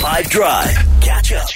5 0.00 0.30
Drive. 0.30 0.74
Catch 1.02 1.32
up. 1.34 1.46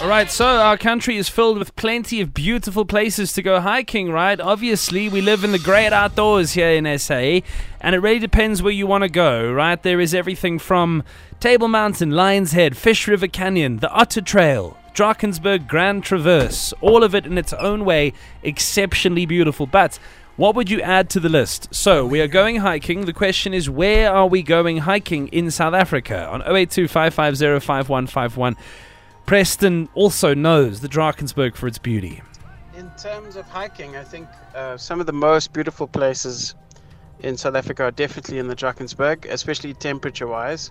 All 0.00 0.08
right, 0.08 0.28
so 0.28 0.46
our 0.46 0.76
country 0.76 1.16
is 1.16 1.28
filled 1.28 1.58
with 1.58 1.76
plenty 1.76 2.20
of 2.20 2.34
beautiful 2.34 2.84
places 2.84 3.32
to 3.34 3.42
go 3.42 3.60
hiking, 3.60 4.10
right? 4.10 4.40
Obviously, 4.40 5.08
we 5.08 5.20
live 5.20 5.44
in 5.44 5.52
the 5.52 5.60
great 5.60 5.92
outdoors 5.92 6.54
here 6.54 6.70
in 6.70 6.98
SA, 6.98 7.38
and 7.80 7.94
it 7.94 8.00
really 8.00 8.18
depends 8.18 8.64
where 8.64 8.72
you 8.72 8.88
want 8.88 9.04
to 9.04 9.08
go, 9.08 9.52
right? 9.52 9.80
There 9.80 10.00
is 10.00 10.12
everything 10.12 10.58
from 10.58 11.04
Table 11.38 11.68
Mountain, 11.68 12.10
Lions 12.10 12.50
Head, 12.50 12.76
Fish 12.76 13.06
River 13.06 13.28
Canyon, 13.28 13.76
the 13.76 13.90
Otter 13.90 14.22
Trail, 14.22 14.76
Drakensberg 14.92 15.68
Grand 15.68 16.02
Traverse, 16.02 16.74
all 16.80 17.04
of 17.04 17.14
it 17.14 17.26
in 17.26 17.38
its 17.38 17.52
own 17.52 17.84
way 17.84 18.12
exceptionally 18.42 19.24
beautiful. 19.24 19.66
But 19.66 20.00
what 20.40 20.54
would 20.54 20.70
you 20.70 20.80
add 20.80 21.10
to 21.10 21.20
the 21.20 21.28
list? 21.28 21.68
So, 21.70 22.06
we 22.06 22.22
are 22.22 22.26
going 22.26 22.56
hiking. 22.56 23.04
The 23.04 23.12
question 23.12 23.52
is, 23.52 23.68
where 23.68 24.10
are 24.10 24.26
we 24.26 24.42
going 24.42 24.78
hiking 24.78 25.28
in 25.28 25.50
South 25.50 25.74
Africa? 25.74 26.26
On 26.28 26.40
082 26.40 26.88
550 26.88 27.60
5151. 27.62 28.56
Preston 29.26 29.90
also 29.92 30.32
knows 30.32 30.80
the 30.80 30.88
Drakensberg 30.88 31.56
for 31.56 31.66
its 31.66 31.76
beauty. 31.76 32.22
In 32.74 32.90
terms 32.92 33.36
of 33.36 33.46
hiking, 33.50 33.96
I 33.96 34.02
think 34.02 34.28
uh, 34.54 34.78
some 34.78 34.98
of 34.98 35.04
the 35.04 35.12
most 35.12 35.52
beautiful 35.52 35.86
places 35.86 36.54
in 37.18 37.36
South 37.36 37.54
Africa 37.54 37.82
are 37.82 37.90
definitely 37.90 38.38
in 38.38 38.48
the 38.48 38.56
Drakensberg, 38.56 39.26
especially 39.26 39.74
temperature 39.74 40.26
wise. 40.26 40.70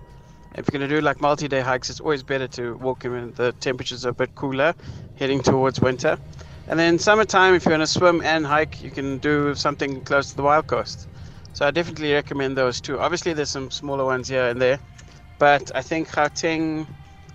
If 0.55 0.67
you're 0.67 0.79
going 0.79 0.89
to 0.89 0.95
do 0.95 0.99
like 0.99 1.21
multi 1.21 1.47
day 1.47 1.59
hikes, 1.59 1.91
it's 1.91 1.99
always 1.99 2.23
better 2.23 2.47
to 2.47 2.73
walk 2.77 3.05
in 3.05 3.11
when 3.11 3.33
the 3.33 3.51
temperatures 3.59 4.03
are 4.03 4.09
a 4.09 4.13
bit 4.13 4.33
cooler, 4.33 4.73
heading 5.19 5.43
towards 5.43 5.79
winter. 5.79 6.17
And 6.69 6.77
then 6.77 6.99
summertime, 6.99 7.55
if 7.55 7.65
you 7.65 7.71
want 7.71 7.81
to 7.81 7.87
swim 7.87 8.21
and 8.21 8.45
hike, 8.45 8.83
you 8.83 8.91
can 8.91 9.17
do 9.17 9.55
something 9.55 10.01
close 10.01 10.29
to 10.29 10.35
the 10.35 10.43
Wild 10.43 10.67
Coast. 10.67 11.07
So 11.53 11.65
I 11.65 11.71
definitely 11.71 12.13
recommend 12.13 12.55
those 12.55 12.79
two. 12.79 12.99
Obviously, 12.99 13.33
there's 13.33 13.49
some 13.49 13.71
smaller 13.71 14.05
ones 14.05 14.27
here 14.27 14.47
and 14.47 14.61
there, 14.61 14.79
but 15.39 15.71
I 15.73 15.81
think 15.81 16.09
Gauteng, 16.09 16.85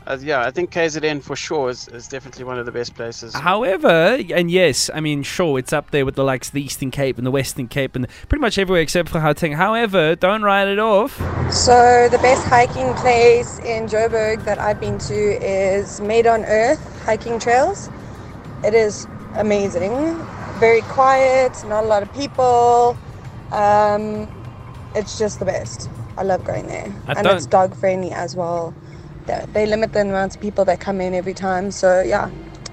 uh, 0.07 0.19
yeah, 0.21 0.47
I 0.47 0.53
think 0.53 0.71
KZN 0.71 1.21
for 1.21 1.35
sure 1.35 1.69
is, 1.69 1.89
is 1.89 2.07
definitely 2.07 2.45
one 2.45 2.61
of 2.61 2.65
the 2.65 2.71
best 2.71 2.95
places. 2.95 3.35
However, 3.35 4.21
and 4.33 4.53
yes, 4.53 4.89
I 4.95 5.01
mean, 5.01 5.25
sure, 5.25 5.59
it's 5.59 5.73
up 5.73 5.91
there 5.91 6.05
with 6.05 6.15
the 6.15 6.23
likes 6.23 6.49
of 6.49 6.55
the 6.55 6.63
Eastern 6.63 6.93
Cape 6.93 7.19
and 7.19 7.27
the 7.27 7.33
Western 7.33 7.67
Cape 7.67 7.97
and 7.97 8.07
pretty 8.29 8.41
much 8.41 8.57
everywhere 8.57 8.83
except 8.83 9.09
for 9.09 9.19
Gauteng. 9.19 9.57
However, 9.57 10.15
don't 10.15 10.43
write 10.43 10.69
it 10.69 10.79
off. 10.79 11.19
So 11.53 12.09
the 12.09 12.19
best 12.19 12.47
hiking 12.47 12.95
place 12.95 13.59
in 13.59 13.89
Joburg 13.89 14.45
that 14.45 14.61
I've 14.61 14.79
been 14.79 14.99
to 14.99 15.15
is 15.45 16.01
Made 16.01 16.29
on 16.29 16.45
Earth 16.45 17.03
Hiking 17.05 17.41
Trails. 17.41 17.91
It 18.63 18.75
is 18.75 19.09
amazing, 19.37 20.27
very 20.59 20.83
quiet, 20.83 21.63
not 21.67 21.85
a 21.85 21.87
lot 21.87 22.03
of 22.03 22.13
people. 22.15 22.97
Um, 23.53 24.31
it's 24.95 25.19
just 25.19 25.39
the 25.41 25.45
best. 25.47 25.91
I 26.19 26.23
love 26.25 26.45
going 26.45 26.69
there, 26.69 26.95
I 27.09 27.15
and 27.15 27.25
don't- 27.25 27.37
it's 27.37 27.47
dog 27.47 27.77
friendly 27.77 28.13
as 28.13 28.37
well. 28.37 28.75
They, 29.27 29.45
they 29.53 29.67
limit 29.67 29.93
the 29.93 30.03
amount 30.03 30.37
of 30.37 30.43
people 30.43 30.65
that 30.67 30.81
come 30.81 31.01
in 31.01 31.15
every 31.15 31.35
time, 31.35 31.71
so 31.71 32.03
yeah, 32.03 32.31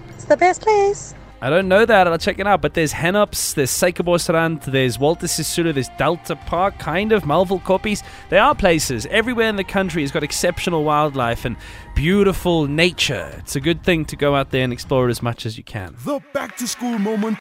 it's 0.09 0.26
the 0.26 0.38
best 0.38 0.62
place. 0.62 1.16
I 1.42 1.50
don't 1.50 1.67
know 1.67 1.86
that. 1.86 2.08
I'll 2.08 2.17
check 2.17 2.39
it 2.39 2.45
out. 2.45 2.61
But 2.61 2.75
there's 2.75 2.94
Hennops, 2.94 3.56
there's 3.56 3.72
Suikerbosrand, 3.72 4.66
there's 4.66 5.00
Walter 5.00 5.25
Sisulu, 5.28 5.73
there's 5.73 5.89
Delta 5.97 6.36
Park, 6.36 6.78
kind 6.78 7.11
of, 7.11 7.25
Melville 7.25 7.59
Koppies. 7.59 8.03
There 8.30 8.42
are 8.42 8.53
places 8.53 9.08
everywhere 9.08 9.50
in 9.50 9.56
the 9.56 9.64
country 9.64 10.03
has 10.03 10.12
got 10.12 10.23
exceptional 10.23 10.84
wildlife 10.84 11.44
and 11.45 11.58
beautiful 11.95 12.67
nature. 12.67 13.34
It's 13.39 13.56
a 13.56 13.59
good 13.59 13.84
thing 13.84 14.06
to 14.06 14.16
go 14.16 14.36
out 14.36 14.52
there 14.52 14.64
and 14.64 14.72
explore 14.72 15.08
it 15.08 15.12
as 15.12 15.22
much 15.23 15.45
as 15.45 15.58
you 15.58 15.64
can. 15.64 15.95
The 16.06 16.22
back 16.34 16.58
to 16.58 16.67
school 16.67 17.00
moment. 17.00 17.39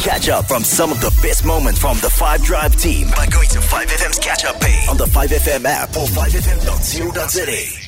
Catch 0.00 0.28
up 0.28 0.46
from 0.46 0.64
some 0.64 0.90
of 0.90 1.00
the 1.00 1.16
best 1.22 1.44
moments 1.44 1.80
from 1.80 1.96
the 1.98 2.10
5 2.10 2.42
Drive 2.42 2.76
team 2.76 3.08
by 3.16 3.26
going 3.26 3.48
to 3.50 3.58
5FM's 3.58 4.18
catch 4.18 4.44
up 4.44 4.60
page 4.60 4.88
on 4.88 4.96
the 4.96 5.06
5FM 5.06 5.64
app 5.64 5.90
or 5.90 6.06
5FM.co.za. 6.06 7.87